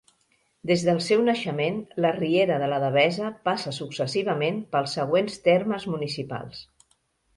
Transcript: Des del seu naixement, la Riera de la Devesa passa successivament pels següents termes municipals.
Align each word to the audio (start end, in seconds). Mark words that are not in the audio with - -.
Des 0.69 0.83
del 0.85 1.01
seu 1.07 1.19
naixement, 1.25 1.75
la 2.05 2.13
Riera 2.15 2.57
de 2.63 2.69
la 2.73 2.79
Devesa 2.85 3.29
passa 3.49 3.75
successivament 3.77 4.59
pels 4.77 4.97
següents 5.01 5.37
termes 5.51 5.87
municipals. 5.95 6.65